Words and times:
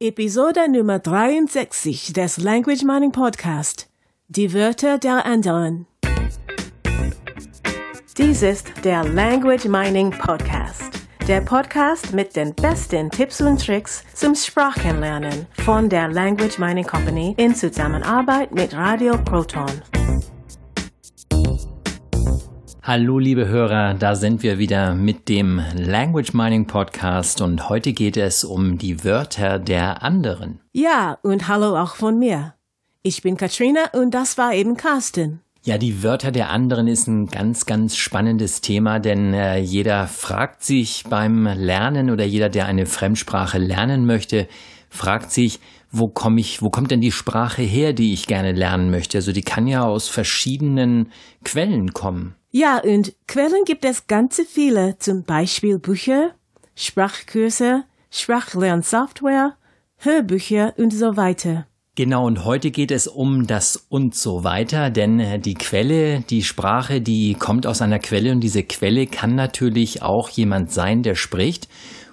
Episode 0.00 0.68
Nummer 0.68 1.00
63 1.00 2.12
des 2.12 2.36
Language 2.38 2.84
Mining 2.84 3.10
Podcast. 3.10 3.88
Die 4.28 4.54
Wörter 4.54 4.96
der 4.96 5.26
anderen. 5.26 5.88
Dies 8.16 8.42
ist 8.42 8.70
der 8.84 9.02
Language 9.02 9.64
Mining 9.64 10.12
Podcast. 10.12 10.84
Der 11.26 11.40
Podcast 11.40 12.12
mit 12.14 12.36
den 12.36 12.54
besten 12.54 13.10
Tipps 13.10 13.40
und 13.40 13.60
Tricks 13.60 14.04
zum 14.14 14.36
Sprachenlernen 14.36 15.48
von 15.64 15.88
der 15.88 16.06
Language 16.06 16.60
Mining 16.60 16.86
Company 16.86 17.34
in 17.36 17.52
Zusammenarbeit 17.56 18.52
mit 18.52 18.74
Radio 18.74 19.18
Proton. 19.24 19.82
Hallo 22.82 23.18
liebe 23.18 23.48
Hörer, 23.48 23.94
da 23.94 24.14
sind 24.14 24.42
wir 24.42 24.58
wieder 24.58 24.94
mit 24.94 25.28
dem 25.28 25.60
Language 25.74 26.32
Mining 26.32 26.66
Podcast 26.66 27.40
und 27.40 27.68
heute 27.68 27.92
geht 27.92 28.16
es 28.16 28.44
um 28.44 28.78
die 28.78 29.04
Wörter 29.04 29.58
der 29.58 30.02
anderen. 30.02 30.60
Ja, 30.72 31.18
und 31.22 31.48
hallo 31.48 31.76
auch 31.76 31.96
von 31.96 32.18
mir. 32.18 32.54
Ich 33.02 33.22
bin 33.22 33.36
Katrina 33.36 33.90
und 33.92 34.12
das 34.12 34.38
war 34.38 34.54
eben 34.54 34.76
Carsten. 34.76 35.40
Ja, 35.62 35.76
die 35.76 36.02
Wörter 36.02 36.30
der 36.30 36.50
anderen 36.50 36.88
ist 36.88 37.06
ein 37.08 37.26
ganz, 37.26 37.66
ganz 37.66 37.96
spannendes 37.96 38.60
Thema, 38.60 39.00
denn 39.00 39.34
äh, 39.34 39.58
jeder 39.58 40.06
fragt 40.06 40.62
sich 40.62 41.04
beim 41.08 41.44
Lernen 41.44 42.10
oder 42.10 42.24
jeder, 42.24 42.48
der 42.48 42.66
eine 42.66 42.86
Fremdsprache 42.86 43.58
lernen 43.58 44.06
möchte, 44.06 44.48
fragt 44.88 45.30
sich, 45.30 45.60
wo 45.90 46.08
komme 46.08 46.40
ich, 46.40 46.62
wo 46.62 46.70
kommt 46.70 46.90
denn 46.90 47.00
die 47.00 47.12
Sprache 47.12 47.62
her, 47.62 47.92
die 47.92 48.12
ich 48.12 48.26
gerne 48.26 48.52
lernen 48.52 48.90
möchte? 48.90 49.18
Also 49.18 49.32
die 49.32 49.42
kann 49.42 49.66
ja 49.66 49.84
aus 49.84 50.08
verschiedenen 50.08 51.12
Quellen 51.44 51.92
kommen. 51.92 52.34
Ja, 52.50 52.78
und 52.78 53.14
Quellen 53.26 53.64
gibt 53.66 53.84
es 53.84 54.06
ganze 54.06 54.44
viele, 54.44 54.96
zum 54.98 55.22
Beispiel 55.24 55.78
Bücher, 55.78 56.34
Sprachkurse, 56.74 57.84
Sprachlernsoftware, 58.10 59.54
Hörbücher 59.98 60.72
und 60.78 60.92
so 60.92 61.16
weiter. 61.18 61.66
Genau, 61.94 62.26
und 62.26 62.44
heute 62.44 62.70
geht 62.70 62.90
es 62.90 63.06
um 63.06 63.46
das 63.46 63.86
und 63.88 64.14
so 64.14 64.44
weiter, 64.44 64.88
denn 64.88 65.18
äh, 65.20 65.38
die 65.40 65.54
Quelle, 65.54 66.20
die 66.20 66.42
Sprache, 66.42 67.00
die 67.00 67.34
kommt 67.34 67.66
aus 67.66 67.82
einer 67.82 67.98
Quelle 67.98 68.32
und 68.32 68.40
diese 68.40 68.62
Quelle 68.62 69.06
kann 69.08 69.34
natürlich 69.34 70.00
auch 70.00 70.30
jemand 70.30 70.72
sein, 70.72 71.02
der 71.02 71.16
spricht 71.16 71.68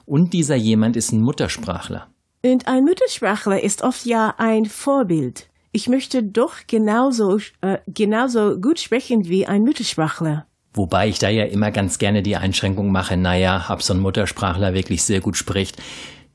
und 0.06 0.34
dieser 0.34 0.56
jemand 0.56 0.98
ist 0.98 1.12
ein 1.14 1.22
Muttersprachler. 1.22 2.08
Und 2.44 2.68
ein 2.68 2.84
Muttersprachler 2.84 3.64
ist 3.64 3.84
oft 3.84 4.06
ja 4.06 4.34
ein 4.38 4.66
Vorbild. 4.66 5.48
Ich 5.76 5.90
möchte 5.90 6.24
doch 6.24 6.54
genauso, 6.68 7.38
äh, 7.60 7.80
genauso 7.86 8.62
gut 8.62 8.80
sprechen 8.80 9.28
wie 9.28 9.46
ein 9.46 9.64
Muttersprachler. 9.64 10.46
Wobei 10.74 11.10
ich 11.10 11.20
da 11.20 11.28
ja 11.28 11.44
immer 11.44 11.70
ganz 11.70 11.98
gerne 11.98 12.24
die 12.24 12.38
Einschränkung 12.38 12.94
mache, 12.94 13.18
naja, 13.18 13.66
ob 13.68 13.82
so 13.82 13.94
ein 13.94 14.00
Muttersprachler 14.00 14.74
wirklich 14.74 15.04
sehr 15.04 15.20
gut 15.20 15.36
spricht, 15.36 15.76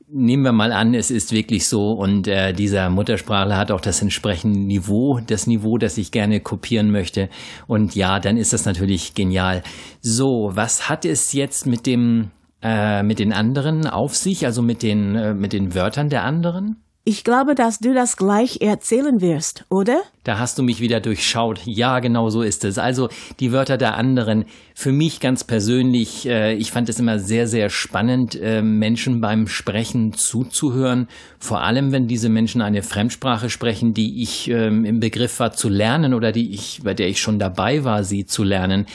nehmen 0.07 0.43
wir 0.43 0.51
mal 0.51 0.71
an, 0.71 0.93
es 0.93 1.09
ist 1.09 1.31
wirklich 1.31 1.67
so 1.67 1.93
und 1.93 2.27
äh, 2.27 2.53
dieser 2.53 2.91
Muttersprachler 2.91 3.57
hat 3.57 3.71
auch 3.71 3.81
das 3.81 4.03
entsprechende 4.03 4.59
Niveau, 4.59 5.19
das 5.25 5.47
Niveau, 5.47 5.79
das 5.79 5.97
ich 5.97 6.11
gerne 6.11 6.39
kopieren 6.39 6.91
möchte. 6.91 7.27
Und 7.65 7.95
ja, 7.95 8.19
dann 8.19 8.37
ist 8.37 8.53
das 8.53 8.65
natürlich 8.65 9.15
genial. 9.15 9.63
So, 10.01 10.51
was 10.53 10.87
hat 10.87 11.03
es 11.03 11.33
jetzt 11.33 11.65
mit 11.65 11.87
dem 11.87 12.29
äh, 12.61 13.01
mit 13.01 13.17
den 13.17 13.33
anderen 13.33 13.87
auf 13.87 14.15
sich, 14.15 14.45
also 14.45 14.61
mit 14.61 14.83
den 14.83 15.15
äh, 15.15 15.33
mit 15.33 15.51
den 15.51 15.73
Wörtern 15.73 16.09
der 16.09 16.25
anderen? 16.25 16.75
Ich 17.03 17.23
glaube, 17.23 17.55
dass 17.55 17.79
du 17.79 17.95
das 17.95 18.15
gleich 18.15 18.61
erzählen 18.61 19.21
wirst, 19.21 19.65
oder? 19.69 20.01
Da 20.23 20.37
hast 20.37 20.59
du 20.59 20.63
mich 20.63 20.81
wieder 20.81 20.99
durchschaut. 20.99 21.59
Ja, 21.65 21.99
genau 21.99 22.29
so 22.29 22.43
ist 22.43 22.63
es. 22.63 22.77
Also 22.77 23.09
die 23.39 23.51
Wörter 23.51 23.79
der 23.79 23.97
anderen. 23.97 24.45
Für 24.75 24.91
mich 24.91 25.19
ganz 25.19 25.43
persönlich, 25.43 26.27
äh, 26.27 26.53
ich 26.53 26.71
fand 26.71 26.89
es 26.89 26.99
immer 26.99 27.17
sehr, 27.17 27.47
sehr 27.47 27.71
spannend, 27.71 28.39
äh, 28.39 28.61
Menschen 28.61 29.19
beim 29.19 29.47
Sprechen 29.47 30.13
zuzuhören. 30.13 31.07
Vor 31.39 31.63
allem, 31.63 31.91
wenn 31.91 32.07
diese 32.07 32.29
Menschen 32.29 32.61
eine 32.61 32.83
Fremdsprache 32.83 33.49
sprechen, 33.49 33.95
die 33.95 34.21
ich 34.21 34.47
ähm, 34.51 34.85
im 34.85 34.99
Begriff 34.99 35.39
war 35.39 35.53
zu 35.53 35.69
lernen 35.69 36.13
oder 36.13 36.31
die 36.31 36.53
ich, 36.53 36.81
bei 36.83 36.93
der 36.93 37.07
ich 37.07 37.19
schon 37.19 37.39
dabei 37.39 37.83
war, 37.83 38.03
sie 38.03 38.27
zu 38.27 38.43
lernen. 38.43 38.85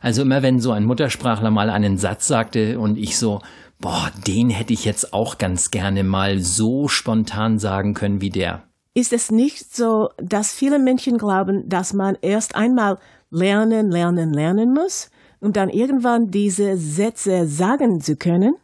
Also 0.00 0.22
immer 0.22 0.44
wenn 0.44 0.60
so 0.60 0.70
ein 0.70 0.84
Muttersprachler 0.84 1.50
mal 1.50 1.68
einen 1.68 1.98
Satz 1.98 2.28
sagte 2.28 2.78
und 2.78 2.96
ich 2.96 3.18
so, 3.18 3.40
boah, 3.80 4.10
den 4.26 4.50
hätte 4.50 4.72
ich 4.72 4.84
jetzt 4.84 5.12
auch 5.12 5.38
ganz 5.38 5.70
gerne 5.70 6.04
mal 6.04 6.40
so 6.40 6.88
spontan 6.88 7.58
sagen 7.58 7.94
können 7.94 8.20
wie 8.20 8.30
der. 8.30 8.62
Ist 8.94 9.12
es 9.12 9.30
nicht 9.30 9.74
so, 9.74 10.08
dass 10.16 10.52
viele 10.54 10.78
Menschen 10.78 11.18
glauben, 11.18 11.68
dass 11.68 11.92
man 11.92 12.16
erst 12.22 12.56
einmal 12.56 12.98
lernen, 13.30 13.90
lernen, 13.90 14.32
lernen 14.32 14.72
muss, 14.72 15.10
um 15.40 15.52
dann 15.52 15.68
irgendwann 15.68 16.30
diese 16.30 16.78
Sätze 16.78 17.46
sagen 17.46 18.00
zu 18.00 18.16
können? 18.16 18.54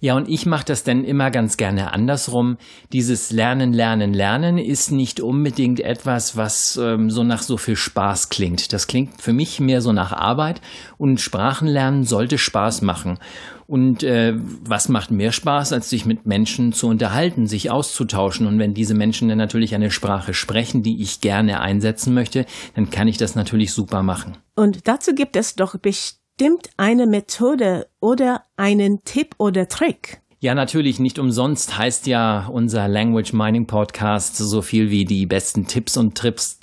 Ja, 0.00 0.16
und 0.16 0.28
ich 0.28 0.46
mache 0.46 0.64
das 0.64 0.82
dann 0.82 1.04
immer 1.04 1.30
ganz 1.30 1.58
gerne 1.58 1.92
andersrum. 1.92 2.56
Dieses 2.92 3.30
Lernen, 3.30 3.74
Lernen, 3.74 4.14
Lernen 4.14 4.56
ist 4.56 4.90
nicht 4.90 5.20
unbedingt 5.20 5.80
etwas, 5.80 6.38
was 6.38 6.78
ähm, 6.82 7.10
so 7.10 7.22
nach 7.22 7.42
so 7.42 7.58
viel 7.58 7.76
Spaß 7.76 8.30
klingt. 8.30 8.72
Das 8.72 8.86
klingt 8.86 9.20
für 9.20 9.34
mich 9.34 9.60
mehr 9.60 9.82
so 9.82 9.92
nach 9.92 10.12
Arbeit 10.12 10.62
und 10.96 11.20
Sprachenlernen 11.20 12.04
sollte 12.04 12.38
Spaß 12.38 12.80
machen. 12.80 13.18
Und 13.66 14.02
äh, 14.02 14.34
was 14.64 14.88
macht 14.88 15.12
mehr 15.12 15.30
Spaß, 15.30 15.72
als 15.72 15.90
sich 15.90 16.04
mit 16.04 16.26
Menschen 16.26 16.72
zu 16.72 16.88
unterhalten, 16.88 17.46
sich 17.46 17.70
auszutauschen? 17.70 18.46
Und 18.46 18.58
wenn 18.58 18.74
diese 18.74 18.94
Menschen 18.94 19.28
dann 19.28 19.38
natürlich 19.38 19.74
eine 19.74 19.90
Sprache 19.92 20.34
sprechen, 20.34 20.82
die 20.82 21.00
ich 21.02 21.20
gerne 21.20 21.60
einsetzen 21.60 22.12
möchte, 22.14 22.46
dann 22.74 22.90
kann 22.90 23.06
ich 23.06 23.18
das 23.18 23.36
natürlich 23.36 23.72
super 23.72 24.02
machen. 24.02 24.38
Und 24.56 24.88
dazu 24.88 25.14
gibt 25.14 25.36
es 25.36 25.54
doch 25.54 25.78
bestimmt 25.78 26.20
eine 26.78 27.06
Methode 27.06 27.86
oder 28.00 28.44
einen 28.56 29.04
Tipp 29.04 29.34
oder 29.36 29.68
Trick. 29.68 30.22
Ja, 30.38 30.54
natürlich 30.54 30.98
nicht 30.98 31.18
umsonst 31.18 31.76
heißt 31.76 32.06
ja 32.06 32.46
unser 32.46 32.88
Language 32.88 33.34
Mining 33.34 33.66
Podcast 33.66 34.38
so 34.38 34.62
viel 34.62 34.90
wie 34.90 35.04
die 35.04 35.26
besten 35.26 35.66
Tipps 35.66 35.98
und 35.98 36.16
Trips 36.16 36.58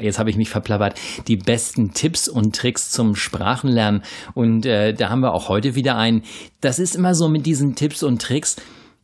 jetzt 0.00 0.18
habe 0.18 0.30
ich 0.30 0.36
mich 0.36 0.48
verplappert, 0.48 0.98
die 1.28 1.36
besten 1.36 1.92
Tipps 1.92 2.28
und 2.28 2.56
Tricks 2.56 2.92
zum 2.92 3.14
Sprachenlernen. 3.14 4.02
Und 4.32 4.64
äh, 4.64 4.94
da 4.94 5.10
haben 5.10 5.20
wir 5.20 5.34
auch 5.34 5.50
heute 5.50 5.74
wieder 5.74 5.96
einen. 5.96 6.22
Das 6.62 6.78
ist 6.78 6.96
immer 6.96 7.14
so 7.14 7.28
mit 7.28 7.44
diesen 7.44 7.74
Tipps 7.74 8.02
und 8.02 8.22
Tricks. 8.22 8.56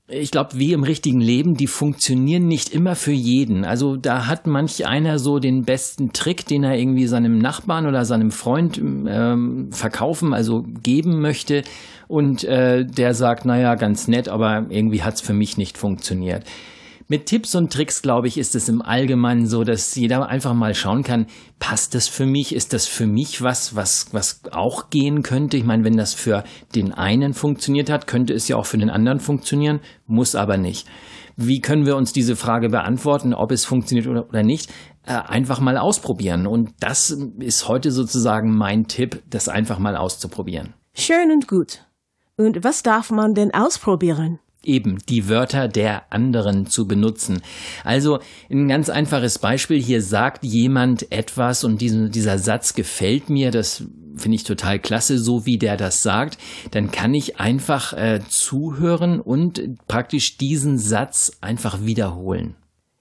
Ich 0.09 0.31
glaube, 0.31 0.51
wie 0.55 0.73
im 0.73 0.85
richtigen 0.85 1.21
Leben, 1.21 1.57
die 1.57 1.67
funktionieren 1.67 2.47
nicht 2.47 2.69
immer 2.73 2.95
für 2.95 3.11
jeden. 3.11 3.65
Also 3.65 3.97
da 3.97 4.29
hat 4.29 4.47
manch 4.47 4.87
einer 4.87 5.19
so 5.19 5.41
den 5.41 5.65
besten 5.65 6.13
Trick, 6.13 6.47
den 6.47 6.63
er 6.63 6.79
irgendwie 6.79 7.09
seinem 7.09 7.39
Nachbarn 7.39 7.87
oder 7.87 8.05
seinem 8.05 8.31
Freund 8.31 8.79
ähm, 8.79 9.73
verkaufen, 9.73 10.33
also 10.33 10.65
geben 10.85 11.21
möchte. 11.21 11.65
Und 12.07 12.45
äh, 12.45 12.85
der 12.85 13.15
sagt, 13.15 13.47
naja, 13.47 13.75
ganz 13.75 14.07
nett, 14.07 14.29
aber 14.29 14.67
irgendwie 14.69 15.03
hat's 15.03 15.21
für 15.21 15.33
mich 15.33 15.57
nicht 15.57 15.77
funktioniert. 15.77 16.45
Mit 17.09 17.27
Tipps 17.27 17.55
und 17.55 17.73
Tricks, 17.73 18.03
glaube 18.03 18.27
ich, 18.27 18.37
ist 18.37 18.57
es 18.57 18.69
im 18.69 18.83
Allgemeinen 18.83 19.47
so, 19.47 19.63
dass 19.63 19.95
jeder 19.95 20.29
einfach 20.29 20.55
mal 20.55 20.75
schauen 20.75 21.05
kann, 21.05 21.27
passt 21.61 21.95
das 21.95 22.09
für 22.09 22.27
mich? 22.27 22.53
Ist 22.53 22.73
das 22.73 22.87
für 22.87 23.07
mich 23.07 23.43
was, 23.43 23.77
was, 23.77 24.09
was 24.13 24.41
auch 24.51 24.91
gehen 24.91 25.23
könnte? 25.23 25.57
Ich 25.57 25.63
meine, 25.63 25.85
wenn 25.85 25.97
das 25.97 26.15
für 26.15 26.43
den 26.75 26.93
einen 26.93 27.33
funktioniert 27.33 27.91
hat, 27.91 28.09
könnte 28.09 28.35
es 28.35 28.49
ja 28.49 28.57
auch 28.57 28.67
für 28.67 28.79
den 28.79 28.91
anderen 28.91 29.21
funktionieren, 29.21 29.79
muss 30.07 30.35
aber 30.35 30.57
nicht. 30.57 30.89
Wie 31.37 31.61
können 31.61 31.87
wir 31.87 31.95
uns 31.95 32.13
diese 32.13 32.35
Frage 32.35 32.71
beantworten, 32.71 33.35
ob 33.35 33.53
es 33.53 33.65
funktioniert 33.65 34.09
oder, 34.09 34.29
oder 34.29 34.43
nicht? 34.43 34.73
Äh, 35.05 35.13
einfach 35.13 35.61
mal 35.61 35.79
ausprobieren. 35.79 36.49
Und 36.49 36.71
das 36.81 37.11
ist 37.39 37.69
heute 37.69 37.93
sozusagen 37.93 38.57
mein 38.57 38.89
Tipp, 38.89 39.23
das 39.31 39.49
einfach 39.49 39.79
mal 39.79 39.97
auszuprobieren. 39.97 40.75
Schön 40.93 41.31
und 41.31 41.47
gut. 41.47 41.85
Und 42.37 42.65
was 42.65 42.83
darf 42.83 43.13
man 43.13 43.35
denn 43.35 43.55
ausprobieren? 43.55 44.41
Eben 44.67 44.99
die 45.09 45.29
Wörter 45.29 45.69
der 45.69 46.13
anderen 46.13 46.67
zu 46.67 46.87
benutzen. 46.87 47.43
Also 47.85 48.19
ein 48.51 48.69
ganz 48.69 48.89
einfaches 48.89 49.39
Beispiel. 49.39 49.81
Hier 49.81 50.03
sagt 50.03 50.45
jemand 50.45 51.11
etwas 51.13 51.65
und 51.65 51.81
diesen, 51.81 52.11
dieser 52.11 52.39
Satz 52.39 52.75
gefällt 52.75 53.31
mir. 53.31 53.51
Das 53.51 53.85
finde 54.17 54.37
ich 54.37 54.45
total 54.45 54.79
klasse, 54.79 55.19
so 55.19 55.47
wie 55.47 55.59
der 55.59 55.77
das 55.77 56.03
sagt. 56.03 56.39
Dann 56.71 56.91
kann 56.91 57.15
ich 57.15 57.39
einfach 57.39 57.93
äh, 57.93 58.21
zuhören 58.29 59.21
und 59.21 59.87
praktisch 59.87 60.39
diesen 60.39 60.79
Satz 60.79 61.33
einfach 61.41 61.83
wiederholen. 61.83 62.55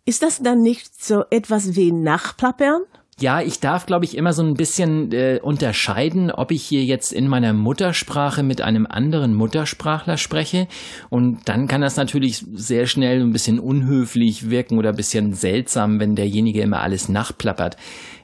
Ist 0.06 0.22
das 0.22 0.42
dann 0.42 0.62
nicht 0.62 1.04
so 1.04 1.24
etwas 1.32 1.76
wie 1.76 1.92
Nachplappern? 1.92 2.84
Ja, 3.22 3.40
ich 3.42 3.62
darf, 3.62 3.86
glaube 3.86 4.04
ich, 4.04 4.18
immer 4.18 4.34
so 4.34 4.44
ein 4.44 4.56
bisschen 4.56 5.14
äh, 5.14 5.40
unterscheiden, 5.42 6.32
ob 6.32 6.52
ich 6.52 6.64
hier 6.64 6.84
jetzt 6.84 7.14
in 7.14 7.30
meiner 7.30 7.54
Muttersprache 7.54 8.44
mit 8.44 8.60
einem 8.60 8.86
anderen 8.86 9.34
Muttersprachler 9.34 10.18
spreche. 10.18 10.68
Und 11.10 11.48
dann 11.48 11.70
kann 11.70 11.80
das 11.80 11.96
natürlich 11.96 12.44
sehr 12.52 12.88
schnell 12.88 13.22
ein 13.22 13.32
bisschen 13.32 13.58
unhöflich 13.58 14.50
wirken 14.50 14.78
oder 14.78 14.90
ein 14.90 14.98
bisschen 14.98 15.32
seltsam, 15.32 16.02
wenn 16.02 16.18
derjenige 16.18 16.60
immer 16.60 16.82
alles 16.82 17.08
nachplappert. 17.08 17.78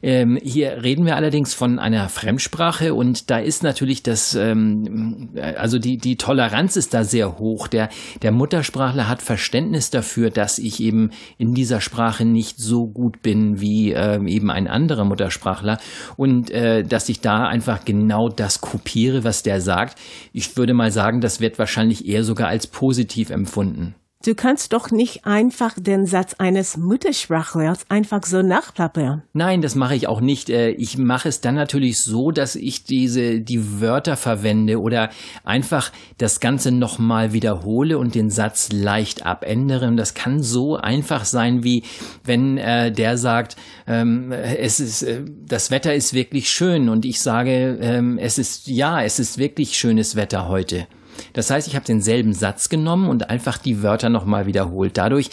Ähm, 0.03 0.37
hier 0.43 0.83
reden 0.83 1.05
wir 1.05 1.15
allerdings 1.15 1.53
von 1.53 1.79
einer 1.79 2.09
Fremdsprache 2.09 2.93
und 2.93 3.29
da 3.29 3.37
ist 3.37 3.63
natürlich 3.63 4.03
das, 4.03 4.35
ähm, 4.35 5.29
also 5.55 5.77
die, 5.77 5.97
die 5.97 6.17
Toleranz 6.17 6.75
ist 6.75 6.93
da 6.93 7.05
sehr 7.05 7.37
hoch. 7.37 7.67
Der, 7.67 7.87
der 8.23 8.31
Muttersprachler 8.31 9.07
hat 9.07 9.21
Verständnis 9.21 9.89
dafür, 9.91 10.31
dass 10.31 10.57
ich 10.57 10.81
eben 10.81 11.11
in 11.37 11.53
dieser 11.53 11.79
Sprache 11.79 12.25
nicht 12.25 12.57
so 12.57 12.87
gut 12.87 13.21
bin 13.21 13.61
wie 13.61 13.91
ähm, 13.91 14.27
eben 14.27 14.49
ein 14.49 14.67
anderer 14.67 14.80
Muttersprachler 15.05 15.77
und 16.17 16.51
äh, 16.51 16.83
dass 16.83 17.09
ich 17.09 17.21
da 17.21 17.47
einfach 17.47 17.85
genau 17.85 18.29
das 18.29 18.61
kopiere, 18.61 19.23
was 19.23 19.43
der 19.43 19.61
sagt. 19.61 19.99
Ich 20.33 20.55
würde 20.57 20.73
mal 20.73 20.91
sagen, 20.91 21.21
das 21.21 21.39
wird 21.39 21.59
wahrscheinlich 21.59 22.07
eher 22.07 22.23
sogar 22.23 22.47
als 22.47 22.67
positiv 22.67 23.29
empfunden. 23.29 23.95
Du 24.23 24.35
kannst 24.35 24.73
doch 24.73 24.91
nicht 24.91 25.25
einfach 25.25 25.73
den 25.79 26.05
Satz 26.05 26.35
eines 26.35 26.77
Muttersprachlers 26.77 27.85
einfach 27.89 28.23
so 28.23 28.43
nachplappern. 28.43 29.23
Nein, 29.33 29.63
das 29.63 29.73
mache 29.73 29.95
ich 29.95 30.07
auch 30.07 30.21
nicht. 30.21 30.51
Äh, 30.51 30.69
ich 30.71 30.99
mache 30.99 31.27
es 31.27 31.41
dann 31.41 31.55
natürlich 31.55 32.03
so, 32.03 32.29
dass 32.29 32.55
ich 32.55 32.83
diese, 32.83 33.41
die 33.41 33.81
Wörter 33.81 34.17
verwende 34.17 34.79
oder 34.79 35.09
einfach 35.43 35.91
das 36.19 36.39
Ganze 36.39 36.71
nochmal 36.71 37.33
wiederhole 37.33 37.97
und 37.97 38.13
den 38.13 38.29
Satz 38.29 38.69
leicht 38.71 39.25
abändere. 39.25 39.87
Und 39.87 39.97
das 39.97 40.13
kann 40.13 40.43
so 40.43 40.75
einfach 40.75 41.25
sein, 41.25 41.63
wie 41.63 41.81
wenn 42.23 42.59
äh, 42.59 42.91
der 42.91 43.17
sagt, 43.17 43.55
ähm, 43.87 44.31
es 44.31 44.79
ist, 44.79 45.01
äh, 45.01 45.23
das 45.47 45.71
Wetter 45.71 45.95
ist 45.95 46.13
wirklich 46.13 46.47
schön 46.49 46.89
und 46.89 47.05
ich 47.05 47.21
sage, 47.21 47.79
ähm, 47.81 48.19
es 48.19 48.37
ist, 48.37 48.67
ja, 48.67 49.01
es 49.01 49.17
ist 49.17 49.39
wirklich 49.39 49.79
schönes 49.79 50.15
Wetter 50.15 50.47
heute. 50.47 50.85
Das 51.33 51.49
heißt, 51.49 51.67
ich 51.67 51.75
habe 51.75 51.85
denselben 51.85 52.33
Satz 52.33 52.69
genommen 52.69 53.09
und 53.09 53.29
einfach 53.29 53.57
die 53.57 53.83
Wörter 53.83 54.09
nochmal 54.09 54.45
wiederholt. 54.45 54.97
Dadurch 54.97 55.29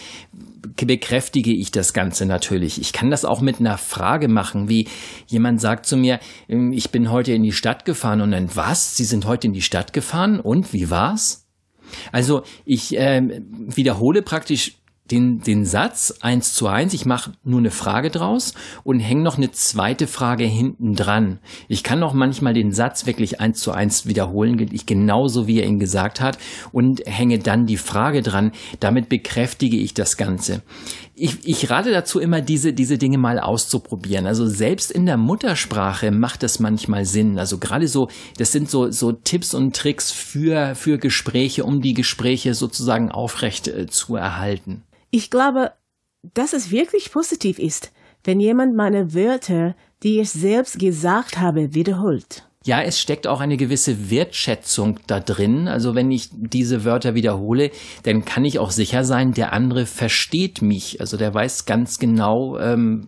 bekräftige 0.76 1.52
ich 1.52 1.70
das 1.70 1.92
Ganze 1.92 2.26
natürlich. 2.26 2.80
Ich 2.80 2.92
kann 2.92 3.10
das 3.10 3.24
auch 3.24 3.40
mit 3.40 3.60
einer 3.60 3.78
Frage 3.78 4.28
machen, 4.28 4.68
wie 4.68 4.88
jemand 5.26 5.60
sagt 5.60 5.86
zu 5.86 5.96
mir, 5.96 6.20
ähm, 6.48 6.72
ich 6.72 6.90
bin 6.90 7.10
heute 7.10 7.32
in 7.32 7.42
die 7.42 7.52
Stadt 7.52 7.84
gefahren 7.84 8.20
und 8.20 8.32
dann 8.32 8.54
was? 8.54 8.96
Sie 8.96 9.04
sind 9.04 9.26
heute 9.26 9.48
in 9.48 9.52
die 9.52 9.62
Stadt 9.62 9.92
gefahren 9.92 10.40
und 10.40 10.72
wie 10.72 10.90
war's? 10.90 11.46
Also 12.12 12.42
ich 12.64 12.96
äh, 12.96 13.22
wiederhole 13.50 14.22
praktisch 14.22 14.74
den, 15.10 15.40
den 15.40 15.64
Satz 15.64 16.14
eins 16.20 16.54
zu 16.54 16.66
eins, 16.66 16.92
ich 16.92 17.06
mache 17.06 17.32
nur 17.44 17.60
eine 17.60 17.70
Frage 17.70 18.10
draus 18.10 18.54
und 18.84 19.00
hänge 19.00 19.22
noch 19.22 19.38
eine 19.38 19.50
zweite 19.50 20.06
Frage 20.06 20.44
hinten 20.44 20.94
dran. 20.94 21.38
Ich 21.68 21.82
kann 21.82 22.02
auch 22.02 22.12
manchmal 22.12 22.54
den 22.54 22.72
Satz 22.72 23.06
wirklich 23.06 23.40
eins 23.40 23.60
zu 23.60 23.72
eins 23.72 24.06
wiederholen, 24.06 24.58
ich 24.72 24.86
genauso 24.86 25.46
wie 25.46 25.60
er 25.60 25.66
ihn 25.66 25.78
gesagt 25.78 26.20
hat 26.20 26.38
und 26.72 27.02
hänge 27.06 27.38
dann 27.38 27.66
die 27.66 27.76
Frage 27.76 28.22
dran. 28.22 28.52
Damit 28.80 29.08
bekräftige 29.08 29.76
ich 29.76 29.94
das 29.94 30.16
Ganze. 30.16 30.62
Ich, 31.14 31.48
ich 31.48 31.68
rate 31.68 31.90
dazu 31.90 32.20
immer, 32.20 32.40
diese, 32.40 32.72
diese 32.72 32.96
Dinge 32.96 33.18
mal 33.18 33.40
auszuprobieren. 33.40 34.26
Also 34.26 34.46
selbst 34.46 34.92
in 34.92 35.06
der 35.06 35.16
Muttersprache 35.16 36.12
macht 36.12 36.42
das 36.42 36.60
manchmal 36.60 37.04
Sinn. 37.04 37.38
Also 37.38 37.58
gerade 37.58 37.88
so, 37.88 38.08
das 38.36 38.52
sind 38.52 38.70
so, 38.70 38.90
so 38.92 39.12
Tipps 39.12 39.52
und 39.52 39.74
Tricks 39.74 40.12
für, 40.12 40.76
für 40.76 40.98
Gespräche, 40.98 41.64
um 41.64 41.80
die 41.80 41.94
Gespräche 41.94 42.54
sozusagen 42.54 43.10
aufrecht 43.10 43.66
äh, 43.66 43.86
zu 43.86 44.14
erhalten. 44.14 44.84
Ich 45.10 45.30
glaube, 45.30 45.72
dass 46.34 46.52
es 46.52 46.70
wirklich 46.70 47.12
positiv 47.12 47.58
ist, 47.58 47.92
wenn 48.24 48.40
jemand 48.40 48.74
meine 48.74 49.14
Wörter, 49.14 49.74
die 50.02 50.20
ich 50.20 50.30
selbst 50.30 50.78
gesagt 50.78 51.38
habe, 51.38 51.74
wiederholt. 51.74 52.44
Ja, 52.64 52.82
es 52.82 53.00
steckt 53.00 53.26
auch 53.26 53.40
eine 53.40 53.56
gewisse 53.56 54.10
Wertschätzung 54.10 55.00
da 55.06 55.20
drin. 55.20 55.68
Also 55.68 55.94
wenn 55.94 56.10
ich 56.10 56.28
diese 56.32 56.84
Wörter 56.84 57.14
wiederhole, 57.14 57.70
dann 58.02 58.26
kann 58.26 58.44
ich 58.44 58.58
auch 58.58 58.72
sicher 58.72 59.04
sein, 59.04 59.32
der 59.32 59.54
andere 59.54 59.86
versteht 59.86 60.60
mich. 60.60 61.00
Also 61.00 61.16
der 61.16 61.32
weiß 61.32 61.64
ganz 61.64 61.98
genau, 61.98 62.58
ähm, 62.58 63.06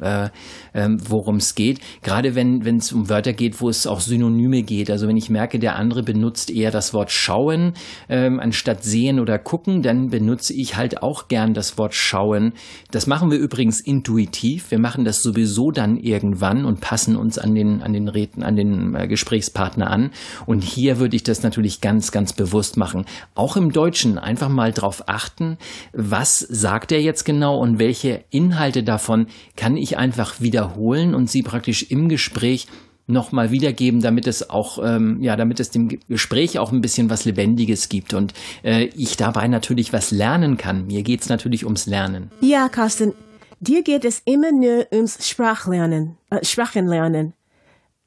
äh, 0.00 0.28
ähm, 0.74 0.98
worum 1.08 1.36
es 1.36 1.54
geht. 1.54 1.80
Gerade 2.02 2.34
wenn 2.34 2.60
es 2.76 2.92
um 2.92 3.08
Wörter 3.08 3.32
geht, 3.32 3.60
wo 3.60 3.68
es 3.68 3.86
auch 3.86 4.00
Synonyme 4.00 4.62
geht. 4.62 4.90
Also 4.90 5.08
wenn 5.08 5.16
ich 5.16 5.30
merke, 5.30 5.58
der 5.58 5.76
andere 5.76 6.02
benutzt 6.02 6.50
eher 6.50 6.70
das 6.70 6.92
Wort 6.94 7.10
schauen 7.10 7.74
ähm, 8.08 8.40
anstatt 8.40 8.82
sehen 8.84 9.20
oder 9.20 9.38
gucken, 9.38 9.82
dann 9.82 10.08
benutze 10.08 10.52
ich 10.52 10.76
halt 10.76 11.02
auch 11.02 11.28
gern 11.28 11.54
das 11.54 11.78
Wort 11.78 11.94
schauen. 11.94 12.52
Das 12.90 13.06
machen 13.06 13.30
wir 13.30 13.38
übrigens 13.38 13.80
intuitiv. 13.80 14.70
Wir 14.70 14.78
machen 14.78 15.04
das 15.04 15.22
sowieso 15.22 15.70
dann 15.70 15.96
irgendwann 15.96 16.64
und 16.64 16.80
passen 16.80 17.16
uns 17.16 17.38
an 17.38 17.54
den 17.54 17.82
an 17.82 17.92
den 17.92 18.08
Reden, 18.08 18.42
an 18.42 18.56
den 18.56 18.94
äh, 18.94 19.06
Gesprächspartner 19.06 19.90
an. 19.90 20.10
Und 20.46 20.62
hier 20.62 20.98
würde 20.98 21.16
ich 21.16 21.22
das 21.22 21.42
natürlich 21.42 21.80
ganz, 21.80 22.12
ganz 22.12 22.32
bewusst 22.32 22.76
machen. 22.76 23.04
Auch 23.34 23.56
im 23.56 23.72
Deutschen 23.72 24.18
einfach 24.18 24.48
mal 24.48 24.72
drauf 24.72 25.04
achten, 25.06 25.58
was 25.92 26.38
sagt 26.38 26.92
er 26.92 27.00
jetzt 27.00 27.24
genau 27.24 27.58
und 27.58 27.78
welche 27.78 28.24
Inhalte 28.30 28.82
davon 28.82 29.26
kann 29.56 29.76
ich 29.76 29.83
einfach 29.98 30.40
wiederholen 30.40 31.14
und 31.14 31.30
sie 31.30 31.42
praktisch 31.42 31.84
im 31.90 32.08
Gespräch 32.08 32.66
nochmal 33.06 33.50
wiedergeben, 33.50 34.00
damit 34.00 34.26
es 34.26 34.48
auch, 34.48 34.78
ähm, 34.82 35.22
ja, 35.22 35.36
damit 35.36 35.60
es 35.60 35.70
dem 35.70 36.00
Gespräch 36.08 36.58
auch 36.58 36.72
ein 36.72 36.80
bisschen 36.80 37.10
was 37.10 37.24
Lebendiges 37.24 37.88
gibt 37.88 38.14
und 38.14 38.32
äh, 38.62 38.84
ich 38.96 39.16
dabei 39.16 39.46
natürlich 39.48 39.92
was 39.92 40.10
lernen 40.10 40.56
kann. 40.56 40.86
Mir 40.86 41.02
geht 41.02 41.20
es 41.20 41.28
natürlich 41.28 41.64
ums 41.64 41.86
Lernen. 41.86 42.30
Ja, 42.40 42.68
Carsten, 42.68 43.12
dir 43.60 43.82
geht 43.82 44.04
es 44.04 44.22
immer 44.24 44.52
nur 44.52 44.86
ums 44.92 45.28
Sprachlernen, 45.28 46.16
äh, 46.30 46.44
Sprachenlernen. 46.44 47.34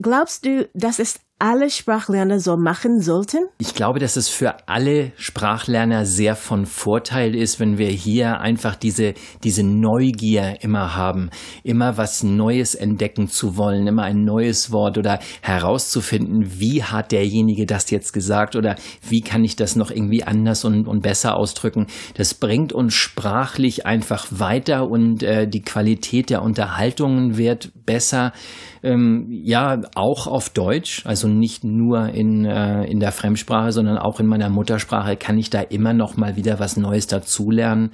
Glaubst 0.01 0.45
du, 0.45 0.67
dass 0.73 0.99
es 0.99 1.19
alle 1.39 1.69
Sprachlerner 1.69 2.39
so 2.39 2.57
machen 2.57 2.99
sollten? 2.99 3.37
Ich 3.59 3.75
glaube, 3.75 3.99
dass 3.99 4.15
es 4.15 4.27
für 4.27 4.67
alle 4.67 5.11
Sprachlerner 5.17 6.05
sehr 6.05 6.35
von 6.35 6.65
Vorteil 6.65 7.35
ist, 7.35 7.59
wenn 7.59 7.77
wir 7.77 7.89
hier 7.89 8.39
einfach 8.39 8.75
diese, 8.75 9.13
diese 9.43 9.63
Neugier 9.63 10.57
immer 10.61 10.95
haben, 10.95 11.29
immer 11.63 11.95
was 11.97 12.23
Neues 12.23 12.73
entdecken 12.73 13.27
zu 13.27 13.55
wollen, 13.55 13.85
immer 13.85 14.03
ein 14.03 14.23
neues 14.23 14.71
Wort 14.71 14.97
oder 14.97 15.19
herauszufinden, 15.41 16.59
wie 16.59 16.83
hat 16.83 17.11
derjenige 17.11 17.67
das 17.67 17.91
jetzt 17.91 18.13
gesagt 18.13 18.55
oder 18.55 18.75
wie 19.07 19.21
kann 19.21 19.43
ich 19.43 19.55
das 19.55 19.75
noch 19.75 19.91
irgendwie 19.91 20.23
anders 20.23 20.65
und, 20.65 20.87
und 20.87 21.03
besser 21.03 21.37
ausdrücken. 21.37 21.85
Das 22.15 22.33
bringt 22.33 22.73
uns 22.73 22.95
sprachlich 22.95 23.85
einfach 23.85 24.25
weiter 24.31 24.89
und 24.89 25.21
äh, 25.21 25.47
die 25.47 25.61
Qualität 25.61 26.31
der 26.31 26.41
Unterhaltungen 26.41 27.37
wird 27.37 27.71
besser. 27.85 28.33
Ähm, 28.83 29.27
ja, 29.29 29.81
auch 29.95 30.27
auf 30.27 30.49
Deutsch, 30.49 31.01
also 31.05 31.26
nicht 31.27 31.63
nur 31.63 32.09
in, 32.09 32.45
äh, 32.45 32.83
in 32.85 32.99
der 32.99 33.11
Fremdsprache, 33.11 33.71
sondern 33.71 33.97
auch 33.97 34.19
in 34.19 34.27
meiner 34.27 34.49
Muttersprache 34.49 35.15
kann 35.17 35.37
ich 35.37 35.49
da 35.49 35.61
immer 35.61 35.93
noch 35.93 36.17
mal 36.17 36.35
wieder 36.35 36.59
was 36.59 36.77
Neues 36.77 37.07
dazulernen. 37.07 37.91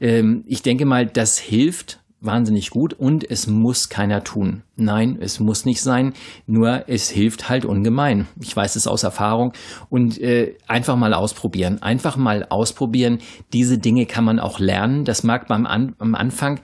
Ähm, 0.00 0.44
ich 0.46 0.62
denke 0.62 0.84
mal, 0.84 1.06
das 1.06 1.38
hilft 1.38 2.00
wahnsinnig 2.24 2.70
gut 2.70 2.94
und 2.94 3.28
es 3.30 3.46
muss 3.46 3.88
keiner 3.88 4.24
tun. 4.24 4.62
Nein, 4.76 5.18
es 5.20 5.40
muss 5.40 5.64
nicht 5.64 5.82
sein, 5.82 6.14
nur 6.46 6.88
es 6.88 7.10
hilft 7.10 7.48
halt 7.48 7.64
ungemein. 7.64 8.26
Ich 8.40 8.56
weiß 8.56 8.76
es 8.76 8.86
aus 8.86 9.02
Erfahrung 9.02 9.52
und 9.90 10.20
äh, 10.20 10.56
einfach 10.66 10.96
mal 10.96 11.14
ausprobieren. 11.14 11.82
Einfach 11.82 12.16
mal 12.16 12.46
ausprobieren. 12.48 13.18
Diese 13.52 13.78
Dinge 13.78 14.06
kann 14.06 14.24
man 14.24 14.40
auch 14.40 14.58
lernen. 14.58 15.04
Das 15.04 15.22
mag 15.22 15.46
beim 15.48 15.66
An 15.66 15.94
am 15.98 16.14
Anfang 16.14 16.60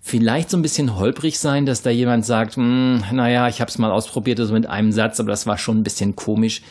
vielleicht 0.00 0.50
so 0.50 0.56
ein 0.56 0.62
bisschen 0.62 0.96
holprig 0.96 1.38
sein, 1.38 1.66
dass 1.66 1.82
da 1.82 1.90
jemand 1.90 2.24
sagt, 2.24 2.56
hm, 2.56 3.02
naja, 3.12 3.48
ich 3.48 3.60
habe 3.60 3.70
es 3.70 3.78
mal 3.78 3.90
ausprobiert, 3.90 4.40
also 4.40 4.52
mit 4.52 4.66
einem 4.66 4.92
Satz, 4.92 5.20
aber 5.20 5.30
das 5.30 5.46
war 5.46 5.58
schon 5.58 5.78
ein 5.78 5.82
bisschen 5.82 6.16
komisch. 6.16 6.62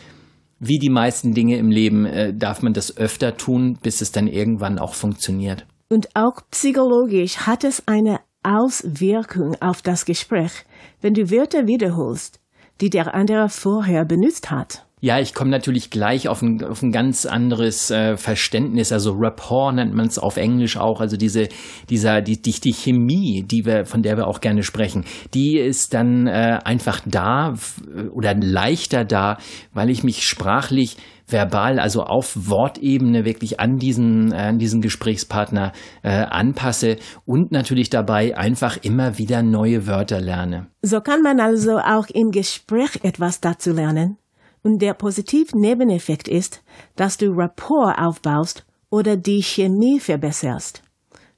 Wie 0.58 0.78
die 0.78 0.90
meisten 0.90 1.32
Dinge 1.32 1.56
im 1.56 1.70
Leben 1.70 2.04
äh, 2.04 2.34
darf 2.34 2.62
man 2.62 2.74
das 2.74 2.96
öfter 2.96 3.36
tun, 3.36 3.78
bis 3.82 4.00
es 4.00 4.12
dann 4.12 4.26
irgendwann 4.26 4.78
auch 4.78 4.94
funktioniert. 4.94 5.66
Und 5.88 6.08
auch 6.14 6.42
psychologisch 6.50 7.38
hat 7.38 7.64
es 7.64 7.82
eine 7.86 8.20
Auswirkung 8.42 9.56
auf 9.60 9.82
das 9.82 10.04
Gespräch, 10.04 10.52
wenn 11.00 11.14
du 11.14 11.30
Wörter 11.30 11.66
wiederholst, 11.66 12.40
die 12.80 12.90
der 12.90 13.14
andere 13.14 13.48
vorher 13.48 14.04
benutzt 14.04 14.50
hat. 14.50 14.86
Ja, 15.02 15.18
ich 15.18 15.32
komme 15.32 15.50
natürlich 15.50 15.90
gleich 15.90 16.28
auf 16.28 16.42
ein, 16.42 16.62
auf 16.62 16.82
ein 16.82 16.92
ganz 16.92 17.24
anderes 17.24 17.90
äh, 17.90 18.16
Verständnis. 18.18 18.92
Also 18.92 19.14
Rapport 19.16 19.74
nennt 19.74 19.94
man 19.94 20.06
es 20.06 20.18
auf 20.18 20.36
Englisch 20.36 20.76
auch. 20.76 21.00
Also 21.00 21.16
diese, 21.16 21.48
dieser, 21.88 22.20
die, 22.20 22.40
die, 22.40 22.52
die 22.52 22.72
Chemie, 22.72 23.42
die 23.42 23.64
wir, 23.64 23.86
von 23.86 24.02
der 24.02 24.18
wir 24.18 24.26
auch 24.26 24.40
gerne 24.40 24.62
sprechen, 24.62 25.04
die 25.32 25.56
ist 25.56 25.94
dann 25.94 26.26
äh, 26.26 26.58
einfach 26.64 27.00
da 27.06 27.54
oder 28.12 28.34
leichter 28.34 29.06
da, 29.06 29.38
weil 29.72 29.88
ich 29.88 30.04
mich 30.04 30.22
sprachlich 30.26 30.98
verbal, 31.32 31.78
also 31.78 32.02
auf 32.02 32.34
Wortebene 32.48 33.24
wirklich 33.24 33.60
an 33.60 33.76
diesen, 33.76 34.32
äh, 34.32 34.36
an 34.36 34.58
diesen 34.58 34.80
Gesprächspartner 34.80 35.72
äh, 36.02 36.10
anpasse 36.10 36.96
und 37.24 37.52
natürlich 37.52 37.90
dabei 37.90 38.36
einfach 38.36 38.76
immer 38.82 39.18
wieder 39.18 39.42
neue 39.42 39.86
Wörter 39.86 40.20
lerne. 40.20 40.66
So 40.82 41.00
kann 41.00 41.22
man 41.22 41.40
also 41.40 41.78
auch 41.78 42.06
im 42.12 42.30
Gespräch 42.30 43.00
etwas 43.02 43.40
dazu 43.40 43.72
lernen. 43.72 44.16
Und 44.62 44.80
der 44.80 44.94
Positivnebeneffekt 44.94 46.28
ist, 46.28 46.62
dass 46.96 47.16
du 47.16 47.32
Rapport 47.32 47.98
aufbaust 47.98 48.66
oder 48.90 49.16
die 49.16 49.42
Chemie 49.42 50.00
verbesserst. 50.00 50.82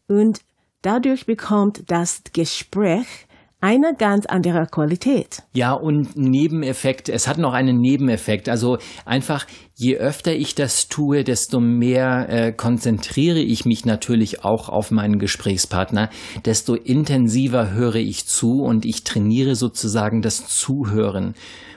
Und 0.08 0.40
dadurch 0.82 1.26
bekommt 1.26 1.90
das 1.90 2.22
Gespräch 2.32 3.06
eine 3.62 3.94
ganz 3.96 4.26
andere 4.26 4.66
Qualität. 4.66 5.44
Ja, 5.54 5.72
und 5.72 6.16
Nebeneffekt, 6.16 7.08
es 7.08 7.28
hat 7.28 7.38
noch 7.38 7.52
einen 7.52 7.78
Nebeneffekt. 7.78 8.48
Also 8.48 8.78
einfach, 9.04 9.46
je 9.76 9.96
öfter 9.98 10.34
ich 10.34 10.56
das 10.56 10.88
tue, 10.88 11.22
desto 11.22 11.60
mehr 11.60 12.28
äh, 12.28 12.52
konzentriere 12.52 13.38
ich 13.38 13.64
mich 13.64 13.84
natürlich 13.84 14.44
auch 14.44 14.68
auf 14.68 14.90
meinen 14.90 15.20
Gesprächspartner, 15.20 16.10
desto 16.44 16.74
intensiver 16.74 17.72
höre 17.72 17.94
ich 17.94 18.26
zu 18.26 18.62
und 18.62 18.84
ich 18.84 19.04
trainiere 19.04 19.54
sozusagen 19.54 20.22
das 20.22 20.48
Zuhören. 20.48 21.34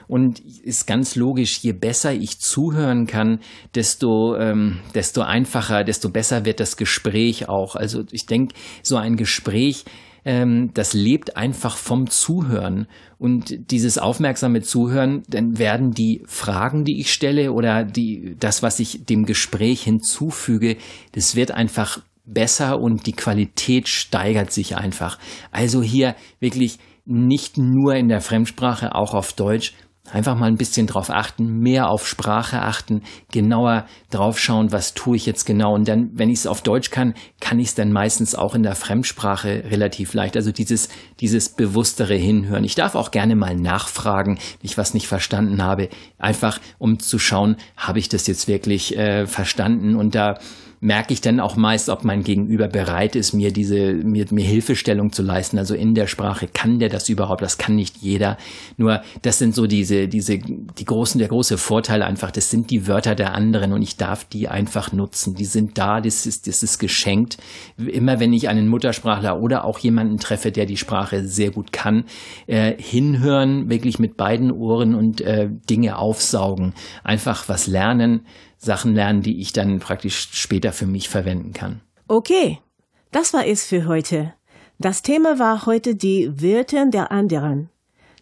Und 0.08 0.40
ist 0.40 0.86
ganz 0.86 1.14
logisch, 1.14 1.58
je 1.58 1.72
besser 1.72 2.12
ich 2.12 2.40
zuhören 2.40 3.06
kann, 3.06 3.40
desto, 3.76 4.36
ähm, 4.36 4.78
desto 4.94 5.22
einfacher, 5.22 5.84
desto 5.84 6.10
besser 6.10 6.44
wird 6.44 6.58
das 6.58 6.76
Gespräch 6.76 7.48
auch. 7.48 7.76
Also 7.76 8.02
ich 8.10 8.26
denke, 8.26 8.54
so 8.82 8.96
ein 8.96 9.16
Gespräch 9.16 9.84
ähm, 10.26 10.72
das 10.74 10.92
lebt 10.92 11.36
einfach 11.36 11.76
vom 11.76 12.10
Zuhören. 12.10 12.88
Und 13.16 13.70
dieses 13.70 13.96
aufmerksame 13.96 14.60
Zuhören, 14.60 15.22
dann 15.28 15.58
werden 15.58 15.92
die 15.92 16.22
Fragen, 16.26 16.84
die 16.84 16.98
ich 16.98 17.12
stelle 17.12 17.52
oder 17.52 17.84
die, 17.84 18.34
das, 18.38 18.60
was 18.60 18.80
ich 18.80 19.06
dem 19.06 19.24
Gespräch 19.24 19.84
hinzufüge, 19.84 20.76
das 21.12 21.36
wird 21.36 21.52
einfach 21.52 22.02
besser 22.24 22.80
und 22.80 23.06
die 23.06 23.12
Qualität 23.12 23.86
steigert 23.86 24.50
sich 24.50 24.76
einfach. 24.76 25.16
Also 25.52 25.80
hier 25.80 26.16
wirklich 26.40 26.80
nicht 27.04 27.56
nur 27.56 27.94
in 27.94 28.08
der 28.08 28.20
Fremdsprache, 28.20 28.96
auch 28.96 29.14
auf 29.14 29.32
Deutsch 29.32 29.74
Einfach 30.12 30.36
mal 30.36 30.46
ein 30.46 30.56
bisschen 30.56 30.86
drauf 30.86 31.10
achten, 31.10 31.58
mehr 31.58 31.88
auf 31.88 32.06
Sprache 32.06 32.62
achten, 32.62 33.02
genauer 33.32 33.86
drauf 34.10 34.38
schauen, 34.38 34.72
was 34.72 34.94
tue 34.94 35.16
ich 35.16 35.26
jetzt 35.26 35.44
genau. 35.44 35.74
Und 35.74 35.88
dann, 35.88 36.10
wenn 36.14 36.30
ich 36.30 36.40
es 36.40 36.46
auf 36.46 36.62
Deutsch 36.62 36.90
kann, 36.90 37.14
kann 37.40 37.58
ich 37.58 37.68
es 37.68 37.74
dann 37.74 37.92
meistens 37.92 38.34
auch 38.34 38.54
in 38.54 38.62
der 38.62 38.74
Fremdsprache 38.74 39.64
relativ 39.70 40.14
leicht. 40.14 40.36
Also 40.36 40.52
dieses, 40.52 40.88
dieses 41.20 41.48
bewusstere 41.48 42.14
Hinhören. 42.14 42.64
Ich 42.64 42.74
darf 42.74 42.94
auch 42.94 43.10
gerne 43.10 43.36
mal 43.36 43.56
nachfragen, 43.56 44.36
wenn 44.36 44.70
ich 44.70 44.78
was 44.78 44.94
nicht 44.94 45.08
verstanden 45.08 45.62
habe, 45.62 45.88
einfach 46.18 46.60
um 46.78 46.98
zu 46.98 47.18
schauen, 47.18 47.56
habe 47.76 47.98
ich 47.98 48.08
das 48.08 48.26
jetzt 48.26 48.48
wirklich 48.48 48.96
äh, 48.96 49.26
verstanden? 49.26 49.96
Und 49.96 50.14
da 50.14 50.38
merke 50.80 51.12
ich 51.12 51.20
dann 51.20 51.40
auch 51.40 51.56
meist, 51.56 51.88
ob 51.88 52.04
mein 52.04 52.22
Gegenüber 52.22 52.68
bereit 52.68 53.16
ist, 53.16 53.32
mir 53.32 53.52
diese, 53.52 53.94
mir, 53.94 54.26
mir 54.30 54.44
Hilfestellung 54.44 55.12
zu 55.12 55.22
leisten. 55.22 55.58
Also 55.58 55.74
in 55.74 55.94
der 55.94 56.06
Sprache 56.06 56.48
kann 56.52 56.78
der 56.78 56.88
das 56.88 57.08
überhaupt, 57.08 57.42
das 57.42 57.58
kann 57.58 57.76
nicht 57.76 57.96
jeder. 57.98 58.36
Nur 58.76 59.02
das 59.22 59.38
sind 59.38 59.54
so 59.54 59.66
diese, 59.66 60.08
diese, 60.08 60.38
die 60.38 60.84
großen, 60.84 61.18
der 61.18 61.28
große 61.28 61.58
Vorteil 61.58 62.02
einfach, 62.02 62.30
das 62.30 62.50
sind 62.50 62.70
die 62.70 62.86
Wörter 62.86 63.14
der 63.14 63.34
anderen 63.34 63.72
und 63.72 63.82
ich 63.82 63.96
darf 63.96 64.24
die 64.24 64.48
einfach 64.48 64.92
nutzen. 64.92 65.34
Die 65.34 65.44
sind 65.44 65.78
da, 65.78 66.00
das 66.00 66.26
ist, 66.26 66.46
das 66.46 66.62
ist 66.62 66.78
geschenkt. 66.78 67.38
Immer 67.78 68.20
wenn 68.20 68.32
ich 68.32 68.48
einen 68.48 68.68
Muttersprachler 68.68 69.40
oder 69.40 69.64
auch 69.64 69.78
jemanden 69.78 70.18
treffe, 70.18 70.52
der 70.52 70.66
die 70.66 70.76
Sprache 70.76 71.26
sehr 71.26 71.50
gut 71.50 71.72
kann, 71.72 72.04
äh, 72.46 72.74
hinhören, 72.78 73.70
wirklich 73.70 73.98
mit 73.98 74.16
beiden 74.16 74.50
Ohren 74.50 74.94
und 74.94 75.20
äh, 75.20 75.48
Dinge 75.68 75.98
aufsaugen, 75.98 76.74
einfach 77.02 77.48
was 77.48 77.66
lernen, 77.66 78.20
Sachen 78.58 78.94
lernen, 78.94 79.22
die 79.22 79.40
ich 79.40 79.52
dann 79.52 79.80
praktisch 79.80 80.28
später 80.32 80.72
für 80.72 80.86
mich 80.86 81.08
verwenden 81.08 81.52
kann. 81.52 81.80
Okay, 82.08 82.58
das 83.10 83.32
war 83.32 83.46
es 83.46 83.64
für 83.64 83.86
heute. 83.86 84.34
Das 84.78 85.02
Thema 85.02 85.38
war 85.38 85.66
heute 85.66 85.94
die 85.94 86.42
Wörter 86.42 86.86
der 86.86 87.10
anderen. 87.10 87.70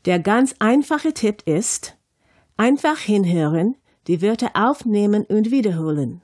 Der 0.04 0.18
ganz 0.18 0.54
einfache 0.58 1.12
Tipp 1.12 1.42
ist, 1.46 1.96
einfach 2.56 2.98
hinhören, 2.98 3.76
die 4.06 4.22
Wörter 4.22 4.50
aufnehmen 4.54 5.24
und 5.24 5.50
wiederholen. 5.50 6.22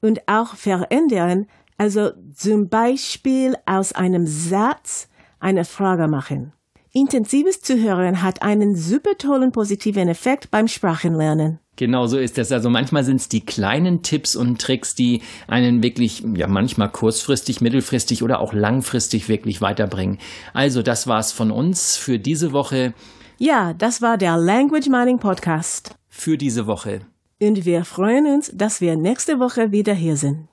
Und 0.00 0.26
auch 0.28 0.54
verändern, 0.54 1.46
also 1.76 2.10
zum 2.34 2.68
Beispiel 2.68 3.56
aus 3.66 3.92
einem 3.92 4.26
Satz 4.26 5.08
eine 5.40 5.64
Frage 5.64 6.08
machen. 6.08 6.52
Intensives 6.92 7.60
Zuhören 7.60 8.22
hat 8.22 8.42
einen 8.42 8.76
super 8.76 9.16
tollen 9.16 9.52
positiven 9.52 10.08
Effekt 10.08 10.50
beim 10.50 10.68
Sprachenlernen. 10.68 11.60
Genau 11.80 12.06
so 12.06 12.18
ist 12.18 12.36
es. 12.36 12.52
Also 12.52 12.68
manchmal 12.68 13.04
sind 13.04 13.22
es 13.22 13.30
die 13.30 13.40
kleinen 13.40 14.02
Tipps 14.02 14.36
und 14.36 14.60
Tricks, 14.60 14.94
die 14.94 15.22
einen 15.46 15.82
wirklich, 15.82 16.22
ja 16.34 16.46
manchmal 16.46 16.90
kurzfristig, 16.90 17.62
mittelfristig 17.62 18.22
oder 18.22 18.40
auch 18.40 18.52
langfristig 18.52 19.30
wirklich 19.30 19.62
weiterbringen. 19.62 20.18
Also 20.52 20.82
das 20.82 21.06
war's 21.06 21.32
von 21.32 21.50
uns 21.50 21.96
für 21.96 22.18
diese 22.18 22.52
Woche. 22.52 22.92
Ja, 23.38 23.72
das 23.72 24.02
war 24.02 24.18
der 24.18 24.36
Language 24.36 24.88
Mining 24.88 25.20
Podcast. 25.20 25.94
Für 26.10 26.36
diese 26.36 26.66
Woche. 26.66 27.00
Und 27.40 27.64
wir 27.64 27.86
freuen 27.86 28.26
uns, 28.26 28.52
dass 28.54 28.82
wir 28.82 28.94
nächste 28.96 29.38
Woche 29.38 29.72
wieder 29.72 29.94
hier 29.94 30.18
sind. 30.18 30.48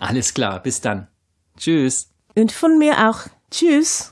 Alles 0.00 0.32
klar, 0.32 0.62
bis 0.62 0.80
dann. 0.80 1.06
Tschüss. 1.58 2.08
Und 2.34 2.50
von 2.50 2.78
mir 2.78 3.10
auch. 3.10 3.26
Tschüss. 3.50 4.11